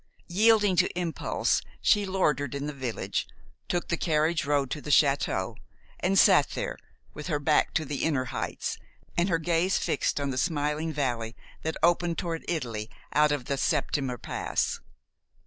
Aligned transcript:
Yielding 0.29 0.75
to 0.75 0.89
impulse, 0.99 1.61
she 1.79 2.07
loitered 2.07 2.55
in 2.55 2.65
the 2.65 2.73
village, 2.73 3.27
took 3.69 3.87
the 3.89 3.95
carriage 3.97 4.45
road 4.45 4.71
to 4.71 4.81
the 4.81 4.89
château, 4.89 5.55
and 5.99 6.17
sat 6.17 6.49
there, 6.55 6.75
with 7.13 7.27
her 7.27 7.37
back 7.37 7.71
to 7.71 7.85
the 7.85 8.03
inner 8.03 8.25
heights 8.33 8.79
and 9.15 9.29
her 9.29 9.37
gaze 9.37 9.77
fixed 9.77 10.19
on 10.19 10.31
the 10.31 10.39
smiling 10.39 10.91
valley 10.91 11.35
that 11.61 11.77
opened 11.83 12.17
toward 12.17 12.43
Italy 12.47 12.89
out 13.13 13.31
of 13.31 13.45
the 13.45 13.57
Septimer 13.59 14.17
Pass. 14.17 14.79